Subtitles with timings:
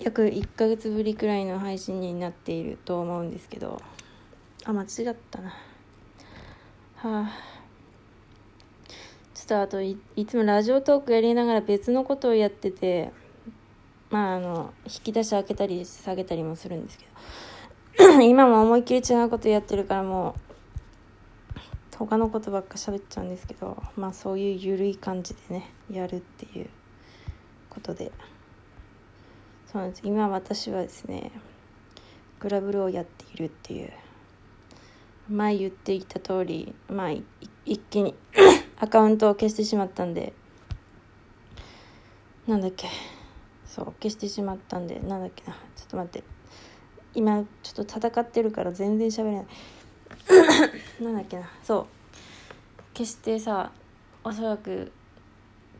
[0.00, 3.80] 約1ヶ月ぶりくらいの配信になっていると思うんですけど。
[4.64, 5.48] あ間違ったな。
[6.96, 7.30] はあ。
[9.34, 13.10] ちょっとあといつもラジオトークやりながら別のことをやってて
[14.10, 17.04] まああの引き出し開けたり下げたりもするんですけ
[17.98, 18.22] ど。
[18.24, 20.34] 今も思いっきり違うことやってるからも
[21.94, 26.70] う他のことばっか喋っちゃうんですけどまあそういう緩い感じでねやるっていう
[27.68, 28.10] ことで。
[29.70, 30.02] そうなんです。
[30.04, 31.30] 今私はですね
[32.40, 33.92] グラブルをやっているっていう
[35.28, 37.10] 前言っていた通りまあ
[37.64, 38.16] 一気に
[38.80, 40.32] アカウントを消してしまったんで
[42.48, 42.88] なんだっけ
[43.64, 46.24] そう消してしまったんでなんだっけなちょっと待って。
[47.14, 49.46] 今ちょっと戦ってるから全然喋れない。
[51.02, 51.86] なんだっけなそう。
[52.96, 53.70] 消してさ
[54.24, 54.90] おそらく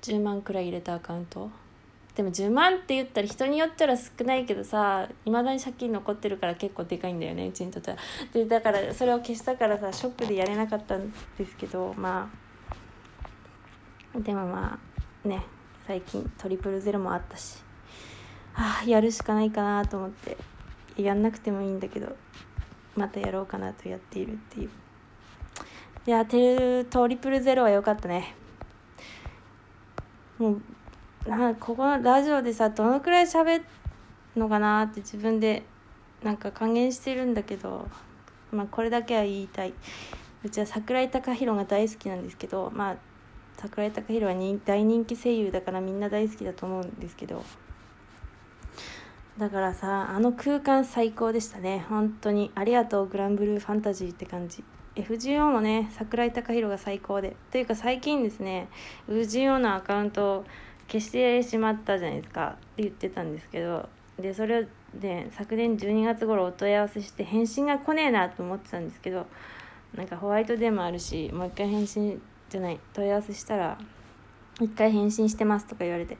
[0.02, 1.50] 10万くらい入れたアカウント。
[2.20, 7.96] でも10万って言ったら人によっては少ないけどさいまだに借金残ってるから結構でかいんだよねうちにとっては。
[8.34, 12.30] でだからそれを消したからさショックでやれなかったんですけどま
[14.14, 14.20] あ。
[14.20, 14.78] でもま
[15.24, 15.42] あね
[15.86, 17.56] 最近トリプルゼロもあったし。
[18.54, 20.36] あやるしかないかなと思って。
[20.98, 22.14] やんなくてもいいんだけど
[22.96, 24.70] またやろうかなとやっているっていう。
[26.06, 28.34] いやテルトリプルゼロは良かったね。
[30.36, 30.62] もう
[31.26, 33.64] なここのラジオでさどのくらい喋る
[34.36, 35.64] のかなって自分で
[36.22, 37.88] なんか還元してるんだけど、
[38.52, 39.74] まあ、これだけは言いたい。
[40.42, 42.96] うちは桜井貴弘が大好きなんですけどまあ
[43.58, 47.44] 桜井貴弘は大人気声優だからみんな大好きだと思うんですけど
[49.36, 51.84] だからさあの空間最高でしたね。
[51.88, 52.50] 本当に。
[52.54, 54.62] ありがとうグランブルーファンタジーって感じ。
[54.96, 57.36] FGO もね桜井貴弘が最高で。
[57.50, 58.68] というか最近ですね
[59.08, 60.44] FGO のアカウントを
[60.90, 63.88] 消してしまったじゃないですかって言ってたんですけど
[64.18, 64.66] でそれ
[64.98, 69.26] で昨年12月頃お問い合わせして返信が来ねえなと思ってたんですけど
[69.94, 73.78] なんかホワイトデーもあるしもう一回返信じゃない問い合わせしたら
[74.60, 76.18] 一回返信してますとか言われて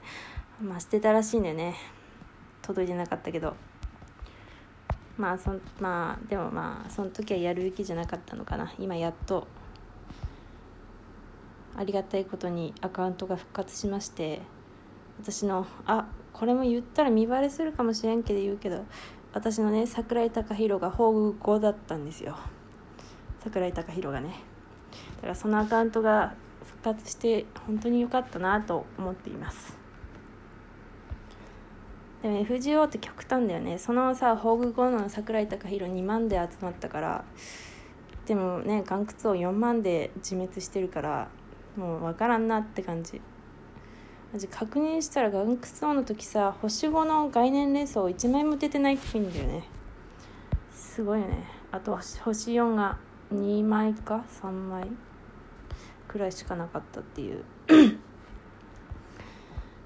[0.63, 1.75] まあしてたらしいんだよね。
[2.63, 3.57] 届いてなかったけど。
[5.17, 8.73] まあそまあでもまあその時はやるべきじゃなかったのかな。
[8.79, 9.47] 今やっと
[11.77, 14.41] ありがたいことにアカウントが復活しまして
[15.21, 18.87] 私のあこれも言ったら見バレするかもしれんけど言うけど
[19.35, 22.37] 私のね桜井貴弘が宝具5だったんですよ。
[23.43, 24.35] 桜井貴弘がね。
[25.17, 29.79] だからそのアカウントが復活して本当に良かったなと思っています。
[32.23, 33.79] でも FGO って極端だよね。
[33.79, 37.25] そのさ宝具5の桜井貴弘2万で集まったから
[38.27, 41.29] でもね岩窟を4万で自滅してるから
[41.77, 43.21] もう分からんなって感じ。
[44.33, 49.65] マジ確認したら岩窟王の時さ星5の概念連想1枚も出てないっぽいんだよね。
[50.73, 51.45] すごいよね。
[51.73, 52.97] あと星4が
[53.35, 54.87] 2枚か？3枚
[56.07, 57.41] くらいしかなかったっていう。
[57.41, 57.43] っ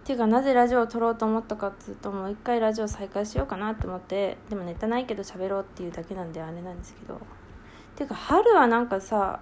[0.04, 7.14] ていうかなぜラジオを撮ろうと思ったかっつうともう一回ラジオ再開しようかなって思ってでもネタないけど喋ろうっていうだけなんであれなんですけど。
[7.14, 7.18] っ
[7.96, 9.40] ていうか春はなんかさ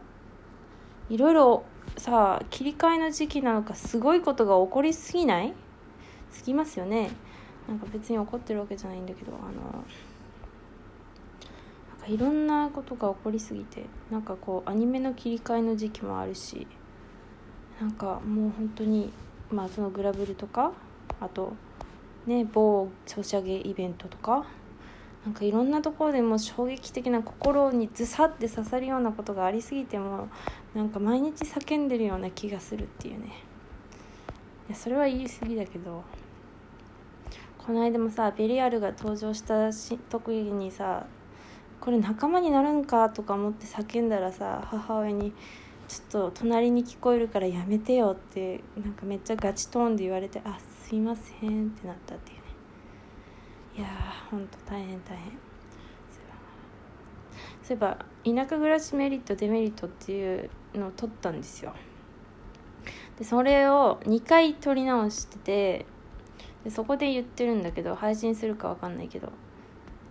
[1.11, 1.65] いろいろ
[1.97, 5.53] さ切り替えの時期なのかすごいことが起こりすぎない？
[6.31, 7.11] すぎますよね。
[7.69, 9.85] なんか別に怒ってるわけじゃないんだけどあの
[11.91, 16.67] なんかいろんなことが起こりすぎてなんかこうアニメの切り替えの時期もあるし
[17.81, 19.13] なんかもう本当に
[19.51, 20.73] まあそのグラブルとか
[21.21, 21.53] あと
[22.27, 24.45] ね某ソシャゲイベントとか
[25.25, 30.29] なんかいろんなところでも衝撃的な心にズサって刺さるようなことがありすぎても
[30.75, 33.27] なんか毎日叫んでるような気がするっていうね。
[34.69, 36.03] いやそれは言い過ぎだけど。
[37.65, 39.73] この間もさベリアルが登場した
[40.11, 41.07] 時にさ
[41.81, 45.33] これ仲間になるんかとか思って叫んだらさ母親に
[45.87, 52.43] ちょっと隣に聞こえるからやめてよってなんかめっちゃガチトーンで言われてあすいませんってなったっていうね。
[53.79, 55.42] いやーほんと大変大変。
[57.73, 61.75] えば田舎暮らしメリットデメリットっていうのを取ったんですよ。
[63.19, 65.87] でそれを2回撮り直してて
[66.65, 69.31] でそこで言ってるんだけど配信するか分かんないけど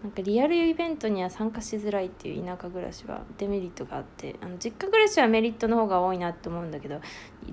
[0.03, 7.01] なんかリアルイベントには参加しづらいっていう田舎暮らしはデメリットがあってあの実家暮らしはメリットの方が多いなって思うんだけど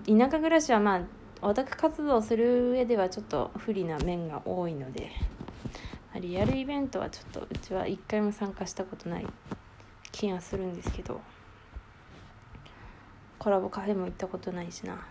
[0.06, 1.00] 田舎暮らしはまあ
[1.43, 5.10] オタク活動する上ではちょっと不利な面が多いので
[6.20, 9.26] リアルイベントはちょっとうちは一回も参加したことない。
[10.19, 11.20] 気がするんですけど
[13.38, 15.06] コラボカフェも行ったことないしな。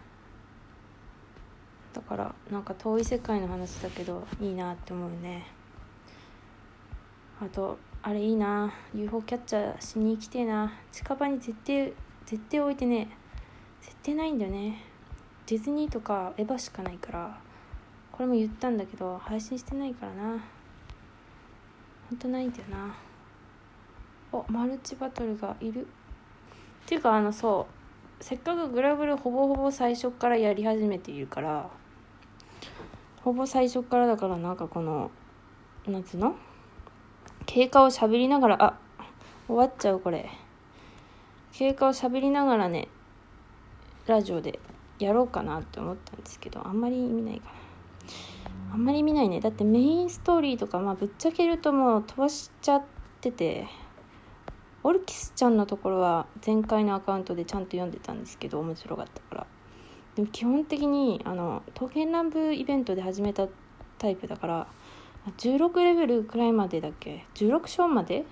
[1.94, 5.48] だからなんか遠い世界の話だけどいいなって思うね。
[7.42, 8.74] あとあれいいな。
[8.94, 10.74] UFO キャッチャーしに行きてえな。
[10.92, 11.94] 近場に絶対
[12.26, 13.08] 絶対置いてね
[13.80, 14.84] 絶対ないんだよね。
[15.46, 17.40] ディズニーとかエヴァしかないから
[18.12, 20.44] これも言ったんだけど配信してないからな。
[22.10, 23.07] ほんとないんだよな。
[24.32, 25.88] おマルチバトルがいる。
[26.86, 27.68] っていうかあのそ
[28.20, 31.70] うせっかくグラブルほぼほぼ最初からやり始めているから
[33.24, 35.12] ほぼ最初からだからなんかこの
[35.86, 36.36] なんつうの？
[37.46, 38.80] 経過を喋りながらあ
[39.48, 40.30] 終わっちゃうこれ。
[41.52, 42.88] 経過を喋りながらね
[44.06, 44.60] ラジオで
[45.00, 47.46] やろうかなって思ったんですけどあんまり意味ないか
[48.70, 48.74] な。
[48.74, 49.42] あんまり見ないね。
[49.42, 52.84] だってメインストーリーとかまあぶっちゃけるともう飛ばしちゃっ
[53.22, 53.68] てて。
[54.88, 59.48] オルキスちゃんのところは前回のアカウントでちゃんと読んでたんですけど面白かったから。
[60.16, 63.50] でも基本的にあの刀剣乱舞イベントで始めた
[63.98, 64.68] タイプだから
[65.40, 68.24] 16レベルくらいまでだっけ？16章まで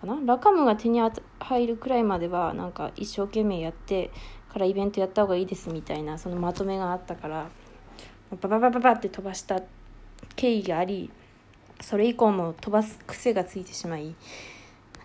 [0.00, 0.20] かな？
[0.24, 1.00] ラカムが手に
[1.40, 4.12] 入るくらいまではなんか一生懸命やって
[4.52, 7.50] からイベントやった方がいいですみたいなそのまとめがあったから
[8.40, 9.60] バババババって飛ばした
[10.36, 11.10] 経緯があり
[11.80, 14.14] それ以降も飛ばす癖がついてしまい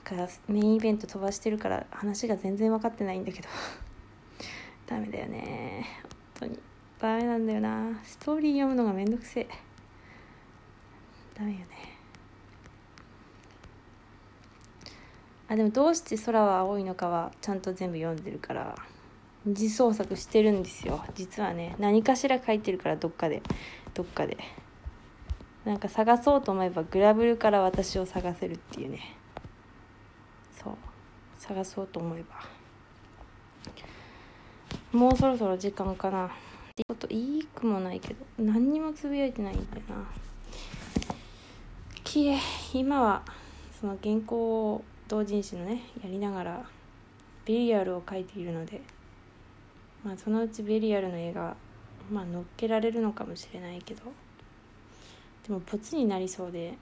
[0.10, 3.48] なんかメインイベント飛ばしてるから話が全然分かってないんだけど。
[4.88, 5.86] ダメだよね。
[6.02, 6.60] 本当に。
[7.00, 8.00] ダメなんだよな。
[8.04, 9.48] ストーリー読むのがめんどくせえ。
[11.36, 11.66] ダメよね。
[15.48, 18.74] あでもどうして空は青いのかはちゃんと全部読んでるから
[19.46, 21.04] 二次創作してるんですよ。
[21.14, 23.42] 実はね何かしら書いてるからどっかで
[23.94, 24.38] どっかで。
[25.66, 29.18] なんか探そうと思えばグラブルから私を探せるっていうね。
[31.42, 32.36] 探そうと思えば。
[34.92, 36.28] もうそろそろ時間かな。
[36.28, 36.30] っ
[36.76, 39.96] てこといいくもないけど何にもつぶやいてないんだよな。
[42.04, 42.38] きれ
[42.74, 43.24] 今は
[43.80, 46.66] その原稿を同人誌のねやりながら
[47.46, 48.82] ベリアルを書いているので
[50.04, 51.56] まあそのうちベリアルの絵が
[52.12, 54.04] まあ乗っけられるのかもしれないけど
[55.48, 56.76] でもポツになりそうで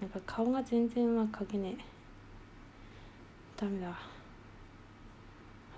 [0.00, 1.95] なんか顔が全然は描けねえ。
[3.56, 3.88] ダメだ。
[3.88, 3.96] あ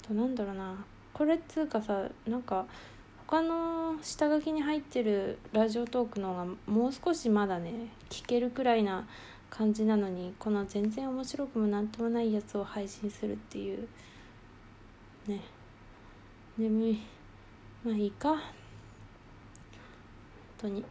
[0.03, 0.85] となんだろうな。
[1.13, 2.67] これっつうかさなんか
[3.27, 9.07] 他の下書きに入ってるラジオトークの方がもう少しまだね聞けるくらいな
[9.51, 13.89] 感じなのにこの全然面白くもなんともないやつを配信するっていう。
[15.27, 15.41] ね。
[16.57, 16.99] 眠い。
[17.85, 18.31] まあいいか。
[18.31, 18.39] 本
[20.59, 20.85] 当に。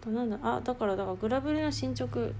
[0.00, 2.30] あとなんだあだからだからグラブルの進捗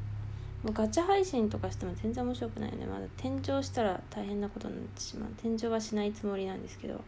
[0.63, 2.87] もうガチャ配信とかしても全然面白くないよね。
[2.87, 5.31] まだ天井したら大変なことになってしまう。
[5.37, 7.01] 天井はしないつもりなんですけど。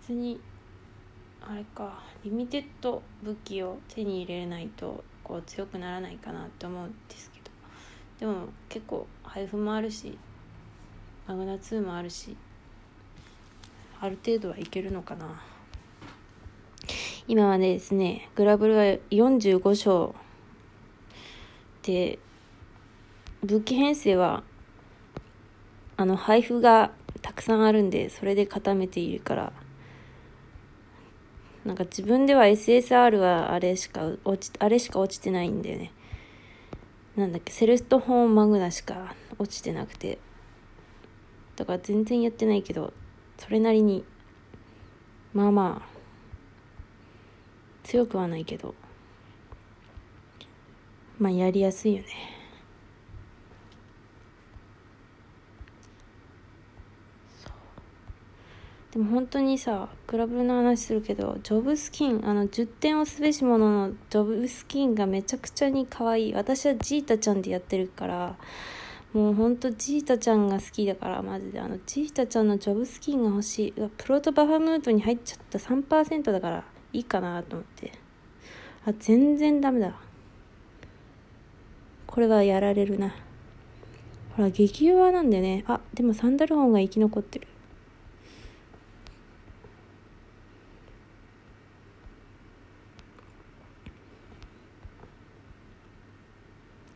[0.00, 0.40] 別に
[1.40, 2.02] あれか。
[2.24, 7.50] リミテッド武器を手に入れないとこう強くならないかなって思うんですけど。
[8.18, 10.18] でも結構配布もあるし
[11.26, 12.36] マグナ2もあるし
[14.00, 15.40] ある程度はいけるのかな。
[17.26, 20.14] 今はねですねグラブルは45章
[21.82, 22.18] で
[23.42, 24.42] 武器編成は
[25.96, 26.90] あの配布が
[27.22, 29.52] たくさんあるんでそれで固めているから
[31.64, 35.92] なんか自分では SSR はあれしか落ちあれしか落ちてないんだよね。
[37.16, 40.18] なんだっけセルストホーンマグナしか落ちてなくて。
[41.56, 42.92] だから全然やってないけど
[43.38, 44.04] それなりに
[45.32, 45.93] まあまあ
[47.84, 48.74] 強くはないけど
[51.18, 52.08] まあやりやすいよね。
[58.90, 66.34] でも本当にさクラブの話するけどジョブスキンあの10点をすべしもののジョブスキンがめちゃくちゃに可愛い。
[66.34, 68.36] 私はジータちゃんでやってるから
[69.12, 71.60] もうほんとジータちゃんが好きだからマジで。
[71.60, 73.72] あのジータちゃんのジョブスキンが欲しい。
[73.72, 75.58] プロトバフムートに入っちゃった。
[75.58, 76.73] 3%だから。
[76.94, 77.92] いいかなと思って。
[78.86, 79.94] あ全然ダメだ
[82.06, 83.14] これはやられるな。
[84.36, 85.64] ほら激弱なんだよね。
[85.66, 87.48] あでもサンダルホンが生き残ってる。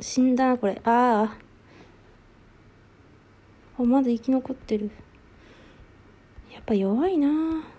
[0.01, 0.81] 死んだなこれ。
[0.85, 1.37] あ
[3.79, 4.91] あまだ生き残ってる。
[6.53, 7.78] やっぱ弱いな。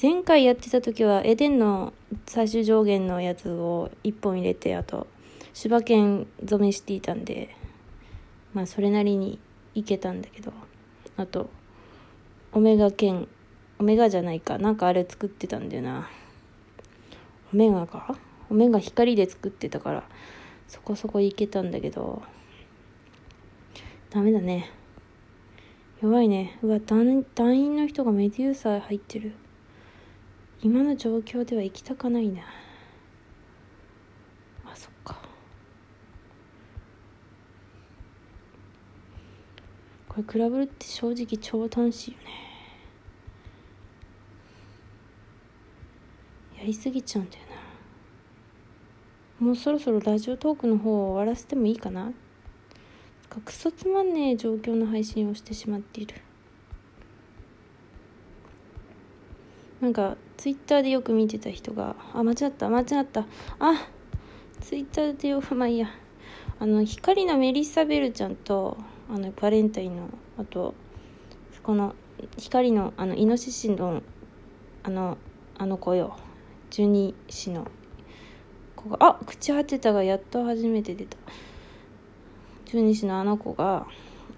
[0.00, 1.92] 前回やってた時はエデンの
[2.26, 5.06] 最終上限のやつを1本入れてあと
[5.54, 7.54] 柴犬染めしていたんで
[8.52, 9.38] まあそれなりに
[9.74, 10.52] いけたんだけど
[11.16, 11.50] あと
[12.52, 13.28] オメガ剣
[13.78, 16.08] オメガじゃないかなんかあれ作ってたんだよな。
[17.52, 18.16] オメガか？
[18.50, 20.04] オメガ光で作ってたから
[20.68, 22.22] そこそこいけたんだけど
[24.10, 24.70] ダメだね。
[26.02, 26.58] 弱いね。
[26.62, 29.32] うわ団団員の人がメデューサー入ってる。
[30.64, 32.42] 今の状況では行きたかないな。
[34.64, 35.20] あそっか。
[40.08, 42.24] これクラブルって正直超楽しいよね。
[46.56, 47.44] やりすぎちゃうんだよ
[49.40, 49.46] な。
[49.46, 52.12] もうそろそろラジオトークの方を終わらせてもいいかな。
[53.28, 56.14] かクソつまんねえ状況の配信をしてしまっている。
[59.82, 63.26] なんかツイッターでよく見てた人があ間違った間違った。
[63.58, 63.88] あ
[64.60, 65.88] ツイッターでよく まあいいや。
[66.60, 68.76] あの光のメリッサ・ベルちゃんと
[69.12, 70.08] あのバレンタインの
[70.38, 70.74] あと
[71.64, 71.96] この
[72.38, 74.04] 光のあのイノシシの
[74.84, 75.18] あの
[75.58, 76.16] あの子よ。
[76.70, 77.66] 十二支の。
[78.76, 81.16] 子があ口当てたがやっと初めて出た。
[82.66, 83.88] 十二支のあの子が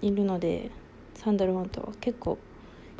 [0.01, 0.71] いるので
[1.13, 2.39] サンダルフォントは結構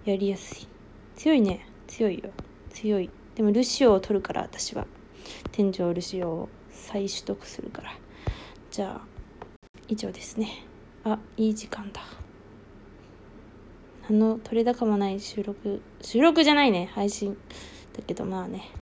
[0.06, 0.68] やりやすい。
[1.16, 1.75] 強いね。
[1.88, 2.30] 強いよ。
[2.70, 3.10] 強い。
[3.36, 4.86] でもルシオを取るから私は。
[5.52, 7.92] 天井ルシオを再取得するから。
[8.72, 9.08] じゃあ
[9.88, 10.66] 以上ですね。
[11.04, 12.02] あいい時間だ。
[14.08, 15.82] あの取れ高もない収録。
[16.02, 17.38] 収録じゃないね配信。
[17.94, 18.70] だけどまあね。